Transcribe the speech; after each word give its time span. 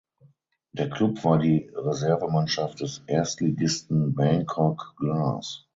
Der 0.71 0.89
Club 0.89 1.23
war 1.23 1.37
die 1.37 1.69
Reservemannschaft 1.75 2.79
des 2.81 3.03
Erstligisten 3.05 4.15
Bangkok 4.15 4.95
Glass. 4.97 5.67